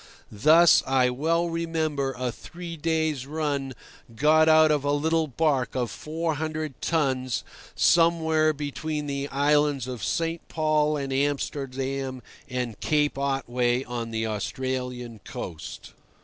Thus 0.31 0.81
I 0.87 1.11
well 1.11 1.47
remember 1.47 2.15
a 2.17 2.31
three 2.31 2.75
days' 2.75 3.27
run 3.27 3.73
got 4.15 4.49
out 4.49 4.71
of 4.71 4.83
a 4.83 4.91
little 4.91 5.27
barque 5.27 5.75
of 5.75 5.91
400 5.91 6.81
tons 6.81 7.43
somewhere 7.75 8.51
between 8.51 9.05
the 9.05 9.27
islands 9.27 9.85
of 9.85 10.03
St. 10.03 10.41
Paul 10.47 10.97
and 10.97 11.13
Amsterdam 11.13 12.23
and 12.49 12.79
Cape 12.79 13.19
Otway 13.19 13.83
on 13.83 14.09
the 14.09 14.25
Australian 14.25 15.19
coast. 15.23 15.93